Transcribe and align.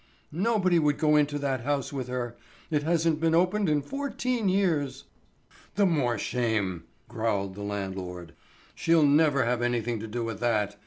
"Nobody 0.31 0.79
would 0.79 0.97
go 0.97 1.15
into 1.15 1.37
that 1.37 1.61
house 1.61 1.93
with 1.93 2.07
her. 2.07 2.35
It 2.71 2.81
hasn't 2.81 3.19
been 3.19 3.35
opened 3.35 3.69
in 3.69 3.83
fourteen 3.83 4.49
years." 4.49 5.03
"The 5.75 5.85
more 5.85 6.17
shame," 6.17 6.85
growled 7.07 7.53
the 7.53 7.61
landlord. 7.61 8.33
"She'll 8.73 9.05
never 9.05 9.45
have 9.45 9.61
anything 9.61 9.99
to 9.99 10.07
do 10.07 10.23
with 10.23 10.39
that. 10.39 10.75